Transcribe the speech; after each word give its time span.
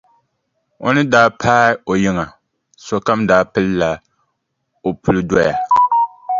O 0.85 0.87
ni 0.95 1.03
daa 1.13 1.27
paai 1.41 1.71
o 1.91 1.93
yiŋa 2.03 2.25
sokam 2.85 3.19
daa 3.29 3.43
pilla 3.53 3.89
o 4.87 4.89
puli 5.01 5.21
doya. 5.29 5.53